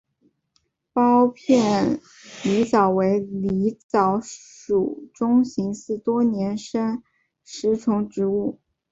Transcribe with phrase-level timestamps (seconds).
[0.95, 1.99] 苞片
[2.41, 7.03] 狸藻为狸藻属中型似多年生
[7.43, 8.59] 食虫植物。